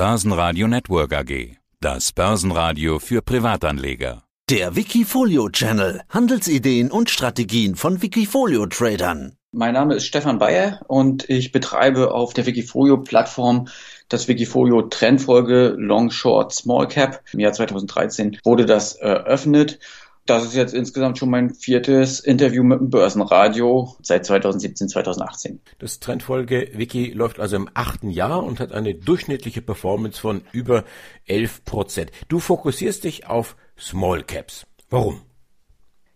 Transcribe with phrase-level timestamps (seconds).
[0.00, 1.58] Börsenradio Network AG.
[1.78, 4.22] Das Börsenradio für Privatanleger.
[4.48, 6.00] Der Wikifolio Channel.
[6.08, 9.36] Handelsideen und Strategien von Wikifolio Tradern.
[9.52, 13.68] Mein Name ist Stefan Bayer und ich betreibe auf der Wikifolio Plattform
[14.08, 17.20] das Wikifolio Trendfolge Long Short Small Cap.
[17.34, 19.80] Im Jahr 2013 wurde das eröffnet
[20.26, 25.60] das ist jetzt insgesamt schon mein viertes Interview mit dem Börsenradio seit 2017, 2018.
[25.78, 30.84] Das Trendfolge Wiki läuft also im achten Jahr und hat eine durchschnittliche Performance von über
[31.26, 32.12] 11 Prozent.
[32.28, 34.66] Du fokussierst dich auf Small Caps.
[34.90, 35.22] Warum?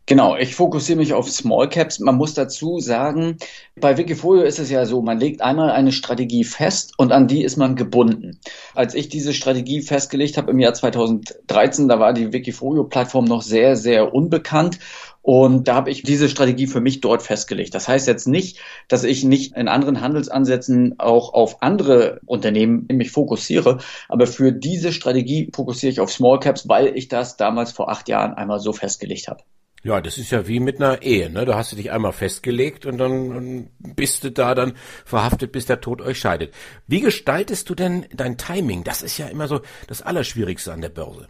[0.07, 1.99] Genau, ich fokussiere mich auf Small Caps.
[1.99, 3.39] Man muss dazu sagen,
[3.75, 7.43] bei Wikifolio ist es ja so, man legt einmal eine Strategie fest und an die
[7.43, 8.39] ist man gebunden.
[8.75, 13.77] Als ich diese Strategie festgelegt habe im Jahr 2013, da war die Wikifolio-Plattform noch sehr,
[13.77, 14.79] sehr unbekannt
[15.23, 17.75] und da habe ich diese Strategie für mich dort festgelegt.
[17.75, 23.11] Das heißt jetzt nicht, dass ich nicht in anderen Handelsansätzen auch auf andere Unternehmen mich
[23.11, 23.79] fokussiere,
[24.11, 28.11] aber für diese Strategie fokussiere ich auf Small Caps, weil ich das damals vor acht
[28.11, 29.43] Jahren einmal so festgelegt habe.
[29.85, 31.45] Ja, das ist ja wie mit einer Ehe, ne?
[31.45, 34.73] Da hast du dich einmal festgelegt und dann bist du da dann
[35.05, 36.55] verhaftet, bis der Tod euch scheidet.
[36.87, 38.83] Wie gestaltest du denn dein Timing?
[38.83, 41.29] Das ist ja immer so das Allerschwierigste an der Börse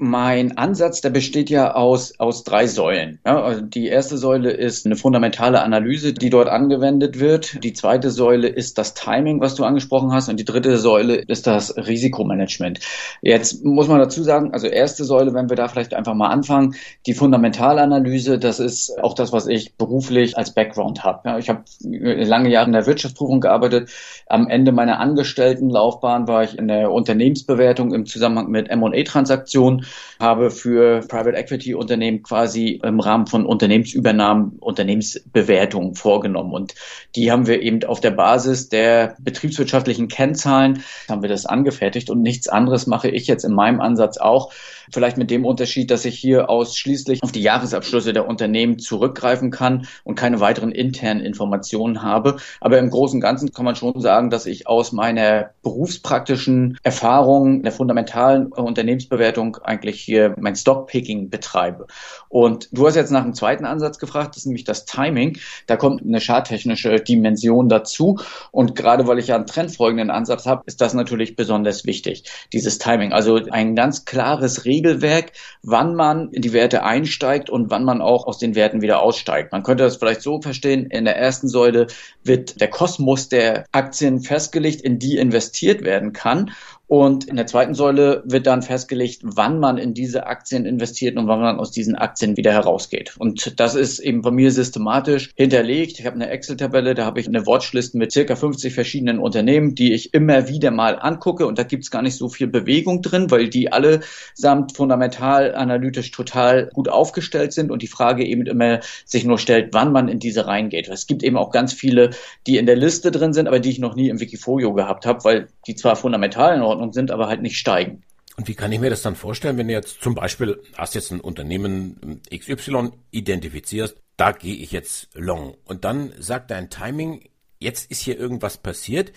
[0.00, 3.18] mein Ansatz, der besteht ja aus, aus drei Säulen.
[3.26, 7.62] Ja, also die erste Säule ist eine fundamentale Analyse, die dort angewendet wird.
[7.64, 10.28] Die zweite Säule ist das Timing, was du angesprochen hast.
[10.28, 12.80] Und die dritte Säule ist das Risikomanagement.
[13.22, 16.76] Jetzt muss man dazu sagen, also erste Säule, wenn wir da vielleicht einfach mal anfangen,
[17.06, 21.28] die Fundamentalanalyse, das ist auch das, was ich beruflich als Background habe.
[21.28, 23.90] Ja, ich habe lange Jahre in der Wirtschaftsprüfung gearbeitet.
[24.28, 29.86] Am Ende meiner Angestelltenlaufbahn war ich in der Unternehmensbewertung im Zusammenhang mit M&A-Transaktionen
[30.20, 36.52] habe für Private Equity Unternehmen quasi im Rahmen von Unternehmensübernahmen Unternehmensbewertungen vorgenommen.
[36.52, 36.74] Und
[37.14, 42.22] die haben wir eben auf der Basis der betriebswirtschaftlichen Kennzahlen haben wir das angefertigt und
[42.22, 44.52] nichts anderes mache ich jetzt in meinem Ansatz auch.
[44.92, 49.86] Vielleicht mit dem Unterschied, dass ich hier ausschließlich auf die Jahresabschlüsse der Unternehmen zurückgreifen kann
[50.04, 52.36] und keine weiteren internen Informationen habe.
[52.60, 57.62] Aber im Großen und Ganzen kann man schon sagen, dass ich aus meiner berufspraktischen Erfahrung
[57.62, 61.86] der fundamentalen Unternehmensbewertung eigentlich hier mein Stockpicking betreibe.
[62.28, 65.38] Und du hast jetzt nach dem zweiten Ansatz gefragt, das ist nämlich das Timing.
[65.66, 68.18] Da kommt eine charttechnische Dimension dazu.
[68.50, 72.78] Und gerade weil ich ja einen trendfolgenden Ansatz habe, ist das natürlich besonders wichtig, dieses
[72.78, 73.12] Timing.
[73.12, 78.26] Also ein ganz klares Regelwerk, wann man in die Werte einsteigt und wann man auch
[78.26, 79.52] aus den Werten wieder aussteigt.
[79.52, 81.88] Man könnte das vielleicht so verstehen, in der ersten Säule
[82.22, 86.52] wird der Kosmos der Aktien festgelegt, in die investiert werden kann.
[86.88, 91.28] Und in der zweiten Säule wird dann festgelegt, wann man in diese Aktien investiert und
[91.28, 93.14] wann man aus diesen Aktien wieder herausgeht.
[93.18, 96.00] Und das ist eben bei mir systematisch hinterlegt.
[96.00, 99.92] Ich habe eine Excel-Tabelle, da habe ich eine Watchlist mit circa 50 verschiedenen Unternehmen, die
[99.92, 101.46] ich immer wieder mal angucke.
[101.46, 106.10] Und da gibt es gar nicht so viel Bewegung drin, weil die allesamt fundamental analytisch
[106.10, 110.20] total gut aufgestellt sind und die Frage eben immer sich nur stellt, wann man in
[110.20, 110.88] diese reingeht.
[110.88, 112.10] Es gibt eben auch ganz viele,
[112.46, 115.22] die in der Liste drin sind, aber die ich noch nie im Wikifolio gehabt habe,
[115.24, 118.02] weil die zwar fundamental in Ordnung sind, aber halt nicht steigen.
[118.36, 121.10] Und wie kann ich mir das dann vorstellen, wenn du jetzt zum Beispiel hast jetzt
[121.10, 127.28] ein Unternehmen XY identifizierst, da gehe ich jetzt long und dann sagt dein Timing,
[127.58, 129.12] jetzt ist hier irgendwas passiert,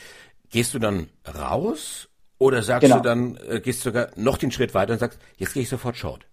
[0.50, 2.98] gehst du dann raus oder sagst genau.
[2.98, 5.98] du dann, äh, gehst sogar noch den Schritt weiter und sagst, jetzt gehe ich sofort
[5.98, 6.26] short?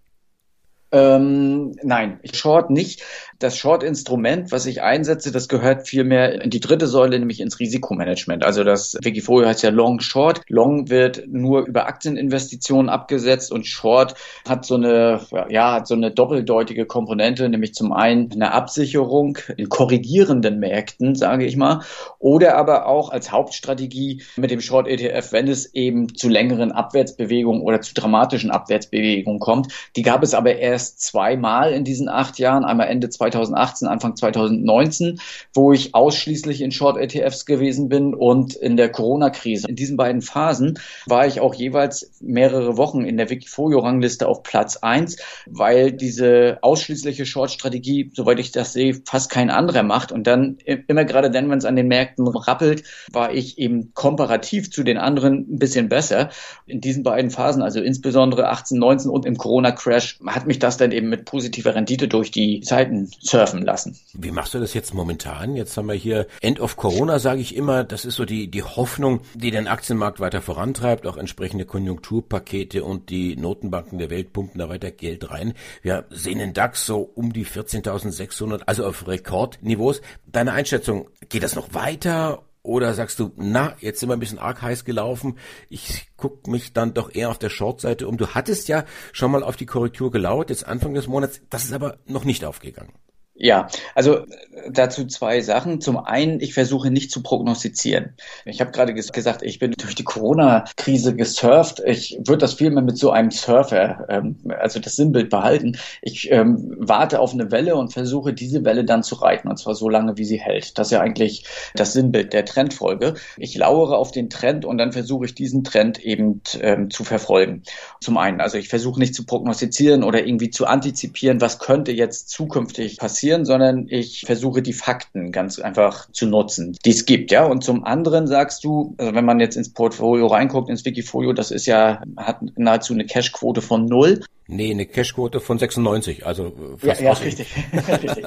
[0.91, 3.03] Ähm, nein, Short nicht.
[3.37, 8.43] Das Short-Instrument, was ich einsetze, das gehört vielmehr in die dritte Säule, nämlich ins Risikomanagement.
[8.43, 10.41] Also das Wikifolio heißt ja Long Short.
[10.49, 14.15] Long wird nur über Aktieninvestitionen abgesetzt und Short
[14.47, 19.69] hat so eine, ja, hat so eine doppeldeutige Komponente, nämlich zum einen eine Absicherung in
[19.69, 21.83] korrigierenden Märkten, sage ich mal,
[22.17, 27.61] oder aber auch als Hauptstrategie mit dem Short ETF, wenn es eben zu längeren Abwärtsbewegungen
[27.61, 29.71] oder zu dramatischen Abwärtsbewegungen kommt.
[29.95, 34.15] Die gab es aber erst erst zweimal in diesen acht Jahren, einmal Ende 2018, Anfang
[34.15, 35.19] 2019,
[35.53, 39.67] wo ich ausschließlich in Short-ETFs gewesen bin und in der Corona-Krise.
[39.67, 44.77] In diesen beiden Phasen war ich auch jeweils mehrere Wochen in der Wikifolio-Rangliste auf Platz
[44.77, 45.17] eins,
[45.47, 50.13] weil diese ausschließliche Short-Strategie, soweit ich das sehe, fast kein anderer macht.
[50.13, 54.71] Und dann immer gerade dann, wenn es an den Märkten rappelt, war ich eben komparativ
[54.71, 56.29] zu den anderen ein bisschen besser.
[56.65, 60.77] In diesen beiden Phasen, also insbesondere 18, 19 und im Corona-Crash, hat mich das das
[60.77, 63.97] dann eben mit positiver Rendite durch die Zeiten surfen lassen.
[64.13, 65.55] Wie machst du das jetzt momentan?
[65.55, 67.83] Jetzt haben wir hier End of Corona, sage ich immer.
[67.83, 71.07] Das ist so die, die Hoffnung, die den Aktienmarkt weiter vorantreibt.
[71.07, 75.53] Auch entsprechende Konjunkturpakete und die Notenbanken der Welt pumpen da weiter Geld rein.
[75.81, 80.01] Wir sehen den DAX so um die 14.600, also auf Rekordniveaus.
[80.27, 84.39] Deine Einschätzung, geht das noch weiter Oder sagst du, na, jetzt sind wir ein bisschen
[84.39, 85.37] arg heiß gelaufen,
[85.69, 88.17] ich guck mich dann doch eher auf der Short-Seite um.
[88.17, 88.83] Du hattest ja
[89.13, 92.43] schon mal auf die Korrektur gelauert, jetzt Anfang des Monats, das ist aber noch nicht
[92.43, 92.93] aufgegangen.
[93.41, 94.25] Ja, also äh,
[94.69, 95.79] dazu zwei Sachen.
[95.79, 98.15] Zum einen, ich versuche nicht zu prognostizieren.
[98.43, 101.81] Ich habe gerade gesagt, ich bin durch die Corona-Krise gesurft.
[101.85, 105.77] Ich würde das vielmehr mit so einem Surfer, ähm, also das Sinnbild behalten.
[106.01, 109.73] Ich ähm, warte auf eine Welle und versuche diese Welle dann zu reiten, und zwar
[109.73, 110.77] so lange, wie sie hält.
[110.77, 111.45] Das ist ja eigentlich
[111.75, 113.13] das Sinnbild der Trendfolge.
[113.37, 117.63] Ich lauere auf den Trend und dann versuche ich diesen Trend eben ähm, zu verfolgen.
[118.01, 122.27] Zum einen, also ich versuche nicht zu prognostizieren oder irgendwie zu antizipieren, was könnte jetzt
[122.27, 127.31] zukünftig passieren recherchieren, sondern ich versuche die Fakten ganz einfach zu nutzen, die es gibt,
[127.31, 127.45] ja.
[127.45, 131.51] Und zum anderen sagst du, also wenn man jetzt ins Portfolio reinguckt, ins Wikifolio, das
[131.51, 134.21] ist ja, hat nahezu eine Cashquote von null.
[134.51, 137.01] Nee, eine Cashquote von 96, also äh, fast.
[137.01, 137.55] Ja, ja richtig.
[137.87, 138.25] richtig.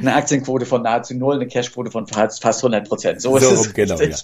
[0.00, 3.22] Eine Aktienquote von nahezu null, eine Cashquote von fast, fast 100 Prozent.
[3.22, 3.74] So, so ist es.
[3.74, 4.00] Genau.
[4.00, 4.16] Ja.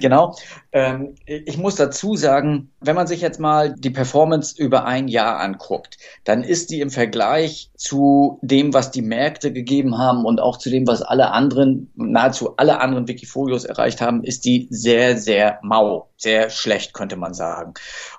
[0.00, 0.36] Genau.
[0.72, 5.38] Ähm, ich muss dazu sagen, wenn man sich jetzt mal die Performance über ein Jahr
[5.40, 10.56] anguckt, dann ist die im Vergleich zu dem, was die Märkte gegeben haben und auch
[10.56, 15.58] zu dem, was alle anderen, nahezu alle anderen Wikifolios erreicht haben, ist die sehr, sehr
[15.62, 17.74] mau, sehr schlecht, könnte man sagen.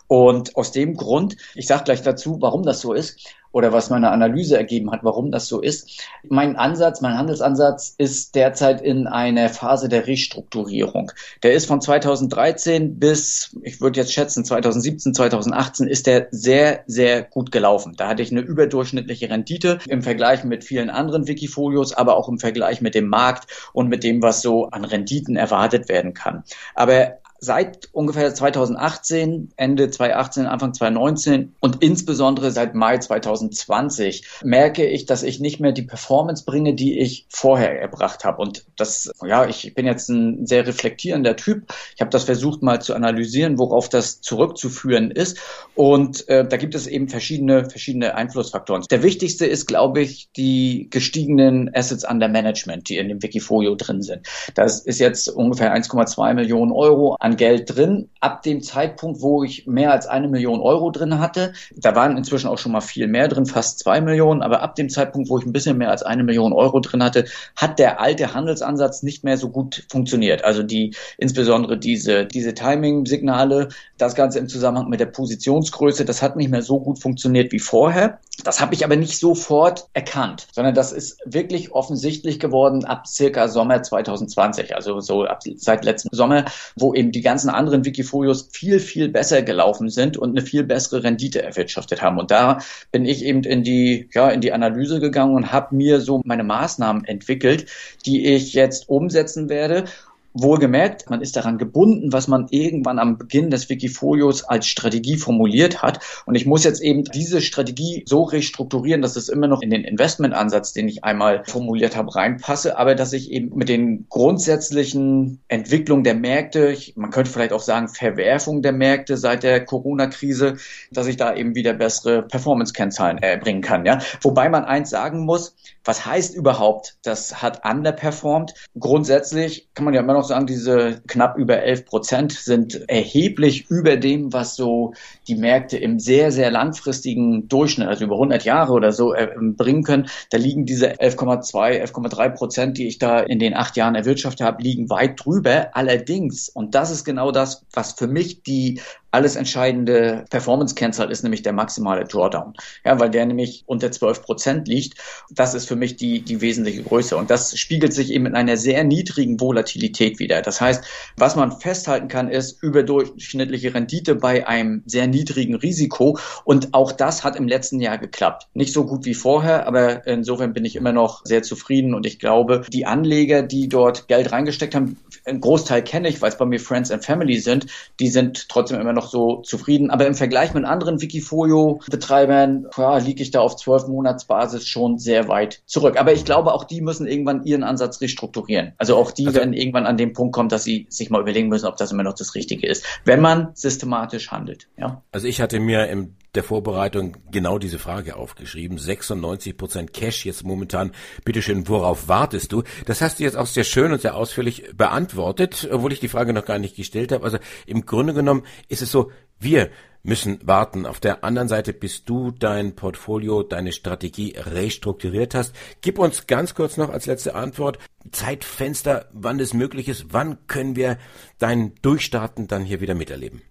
[0.07, 3.19] Und aus dem Grund, ich sage gleich dazu, warum das so ist
[3.51, 6.01] oder was meine Analyse ergeben hat, warum das so ist.
[6.27, 11.11] Mein Ansatz, mein Handelsansatz ist derzeit in einer Phase der Restrukturierung.
[11.43, 17.23] Der ist von 2013 bis, ich würde jetzt schätzen, 2017, 2018 ist der sehr, sehr
[17.23, 17.93] gut gelaufen.
[17.97, 22.39] Da hatte ich eine überdurchschnittliche Rendite im Vergleich mit vielen anderen Wikifolios, aber auch im
[22.39, 26.43] Vergleich mit dem Markt und mit dem, was so an Renditen erwartet werden kann.
[26.73, 35.07] Aber seit ungefähr 2018, Ende 2018, Anfang 2019 und insbesondere seit Mai 2020 merke ich,
[35.07, 38.43] dass ich nicht mehr die Performance bringe, die ich vorher erbracht habe.
[38.43, 41.73] Und das, ja, ich bin jetzt ein sehr reflektierender Typ.
[41.95, 45.39] Ich habe das versucht mal zu analysieren, worauf das zurückzuführen ist.
[45.73, 48.83] Und äh, da gibt es eben verschiedene, verschiedene Einflussfaktoren.
[48.91, 54.03] Der wichtigste ist, glaube ich, die gestiegenen Assets under Management, die in dem Wikifolio drin
[54.03, 54.27] sind.
[54.53, 58.09] Das ist jetzt ungefähr 1,2 Millionen Euro an an Geld drin.
[58.19, 62.47] Ab dem Zeitpunkt, wo ich mehr als eine Million Euro drin hatte, da waren inzwischen
[62.47, 65.45] auch schon mal viel mehr drin, fast zwei Millionen, aber ab dem Zeitpunkt, wo ich
[65.45, 67.25] ein bisschen mehr als eine Million Euro drin hatte,
[67.55, 70.43] hat der alte Handelsansatz nicht mehr so gut funktioniert.
[70.43, 76.35] Also die, insbesondere diese, diese Timing-Signale, das Ganze im Zusammenhang mit der Positionsgröße, das hat
[76.35, 78.19] nicht mehr so gut funktioniert wie vorher.
[78.43, 83.47] Das habe ich aber nicht sofort erkannt, sondern das ist wirklich offensichtlich geworden ab circa
[83.47, 86.45] Sommer 2020, also so ab, seit letztem Sommer,
[86.75, 91.03] wo eben die ganzen anderen Wikifolios viel, viel besser gelaufen sind und eine viel bessere
[91.03, 92.17] Rendite erwirtschaftet haben.
[92.17, 92.59] Und da
[92.91, 96.43] bin ich eben in die, ja, in die Analyse gegangen und habe mir so meine
[96.43, 97.65] Maßnahmen entwickelt,
[98.05, 99.85] die ich jetzt umsetzen werde
[100.33, 105.81] Wohlgemerkt, man ist daran gebunden, was man irgendwann am Beginn des Wikifolios als Strategie formuliert
[105.81, 105.99] hat.
[106.25, 109.83] Und ich muss jetzt eben diese Strategie so restrukturieren, dass es immer noch in den
[109.83, 116.03] Investmentansatz, den ich einmal formuliert habe, reinpasse, aber dass ich eben mit den grundsätzlichen Entwicklungen
[116.03, 120.57] der Märkte, man könnte vielleicht auch sagen Verwerfung der Märkte seit der Corona-Krise,
[120.91, 123.85] dass ich da eben wieder bessere Performance-Kennzahlen erbringen kann.
[123.85, 123.99] Ja?
[124.21, 128.53] Wobei man eins sagen muss, was heißt überhaupt, das hat underperformed?
[128.79, 133.97] Grundsätzlich kann man ja immer noch sagen, diese knapp über 11 Prozent sind erheblich über
[133.97, 134.93] dem, was so
[135.27, 139.83] die Märkte im sehr, sehr langfristigen Durchschnitt, also über 100 Jahre oder so, äh, bringen
[139.83, 140.07] können.
[140.29, 144.63] Da liegen diese 11,2, 11,3 Prozent, die ich da in den acht Jahren erwirtschaftet habe,
[144.63, 145.69] liegen weit drüber.
[145.73, 151.41] Allerdings, und das ist genau das, was für mich die alles entscheidende Performance-Kennzahl ist nämlich
[151.41, 152.53] der maximale Drawdown.
[152.85, 154.97] Ja, weil der nämlich unter 12 Prozent liegt.
[155.29, 157.17] Das ist für mich die, die wesentliche Größe.
[157.17, 160.41] Und das spiegelt sich eben in einer sehr niedrigen Volatilität wieder.
[160.41, 160.83] Das heißt,
[161.17, 166.17] was man festhalten kann, ist überdurchschnittliche Rendite bei einem sehr niedrigen Risiko.
[166.45, 168.47] Und auch das hat im letzten Jahr geklappt.
[168.53, 171.93] Nicht so gut wie vorher, aber insofern bin ich immer noch sehr zufrieden.
[171.93, 176.29] Und ich glaube, die Anleger, die dort Geld reingesteckt haben, einen Großteil kenne ich, weil
[176.29, 177.67] es bei mir Friends and Family sind,
[177.99, 179.91] die sind trotzdem immer noch so zufrieden.
[179.91, 185.27] Aber im Vergleich mit anderen Wikifolio-Betreibern ja, liege ich da auf zwölf Monatsbasis schon sehr
[185.27, 185.99] weit zurück.
[185.99, 188.73] Aber ich glaube, auch die müssen irgendwann ihren Ansatz restrukturieren.
[188.77, 191.49] Also auch die also, werden irgendwann an den Punkt kommen, dass sie sich mal überlegen
[191.49, 194.67] müssen, ob das immer noch das Richtige ist, wenn man systematisch handelt.
[194.77, 195.01] Ja.
[195.11, 198.77] Also ich hatte mir im der Vorbereitung genau diese Frage aufgeschrieben.
[198.77, 200.91] 96 Prozent Cash jetzt momentan.
[201.25, 202.63] Bitteschön, worauf wartest du?
[202.85, 206.33] Das hast du jetzt auch sehr schön und sehr ausführlich beantwortet, obwohl ich die Frage
[206.33, 207.23] noch gar nicht gestellt habe.
[207.23, 209.69] Also im Grunde genommen ist es so, wir
[210.03, 210.85] müssen warten.
[210.85, 215.55] Auf der anderen Seite, bis du dein Portfolio, deine Strategie restrukturiert hast.
[215.81, 217.77] Gib uns ganz kurz noch als letzte Antwort
[218.11, 220.05] Zeitfenster, wann es möglich ist.
[220.09, 220.97] Wann können wir
[221.39, 223.41] dein Durchstarten dann hier wieder miterleben?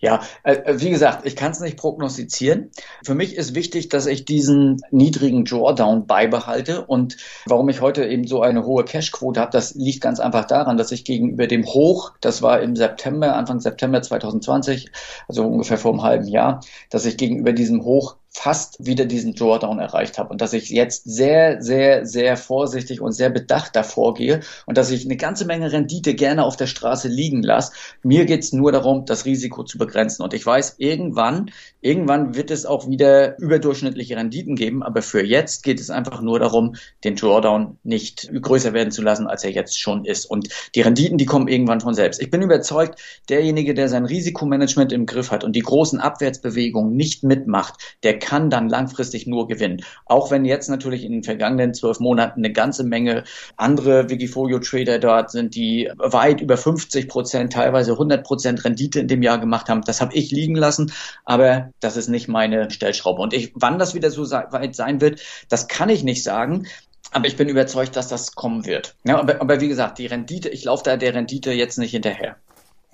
[0.00, 2.70] Ja, äh, wie gesagt, ich kann es nicht prognostizieren.
[3.04, 6.86] Für mich ist wichtig, dass ich diesen niedrigen Drawdown beibehalte.
[6.86, 7.16] Und
[7.46, 10.92] warum ich heute eben so eine hohe Cashquote habe, das liegt ganz einfach daran, dass
[10.92, 14.90] ich gegenüber dem Hoch, das war im September, Anfang September 2020,
[15.28, 19.78] also ungefähr vor einem halben Jahr, dass ich gegenüber diesem Hoch fast wieder diesen Drawdown
[19.78, 24.40] erreicht habe und dass ich jetzt sehr, sehr, sehr vorsichtig und sehr bedacht davor gehe
[24.66, 27.72] und dass ich eine ganze Menge Rendite gerne auf der Straße liegen lasse.
[28.02, 30.22] Mir geht's nur darum, das Risiko zu begrenzen.
[30.22, 31.50] Und ich weiß, irgendwann,
[31.80, 36.38] irgendwann wird es auch wieder überdurchschnittliche Renditen geben, aber für jetzt geht es einfach nur
[36.38, 40.26] darum, den Drawdown nicht größer werden zu lassen, als er jetzt schon ist.
[40.26, 42.20] Und die Renditen, die kommen irgendwann von selbst.
[42.20, 43.00] Ich bin überzeugt,
[43.30, 48.50] derjenige, der sein Risikomanagement im Griff hat und die großen Abwärtsbewegungen nicht mitmacht, der kann
[48.50, 49.82] dann langfristig nur gewinnen.
[50.04, 53.24] Auch wenn jetzt natürlich in den vergangenen zwölf Monaten eine ganze Menge
[53.56, 59.22] andere Wikifolio-Trader dort sind, die weit über 50 Prozent, teilweise 100 Prozent Rendite in dem
[59.22, 59.82] Jahr gemacht haben.
[59.82, 60.92] Das habe ich liegen lassen,
[61.24, 63.22] aber das ist nicht meine Stellschraube.
[63.22, 66.66] Und ich, wann das wieder so weit sein wird, das kann ich nicht sagen.
[67.12, 68.96] Aber ich bin überzeugt, dass das kommen wird.
[69.04, 72.36] Ja, aber, aber wie gesagt, die Rendite, ich laufe da der Rendite jetzt nicht hinterher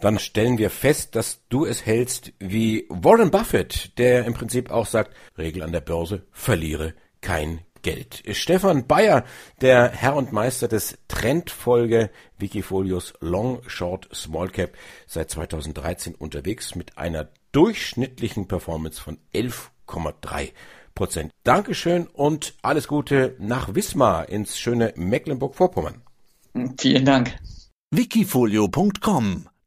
[0.02, 4.86] dann stellen wir fest, dass du es hältst wie Warren Buffett, der im Prinzip auch
[4.86, 8.22] sagt, Regel an der Börse, verliere kein Geld.
[8.32, 9.24] Stefan Bayer,
[9.60, 14.72] der Herr und Meister des Trendfolge Wikifolios Long Short Small Cap,
[15.06, 20.50] seit 2013 unterwegs mit einer durchschnittlichen Performance von 11,3
[20.96, 21.30] Prozent.
[21.44, 26.02] Dankeschön und alles Gute nach Wismar ins schöne Mecklenburg-Vorpommern.
[26.76, 27.36] Vielen Dank.
[27.92, 29.46] Wikifolio.com